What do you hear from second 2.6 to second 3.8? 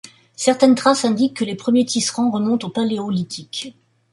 au Paléolithique.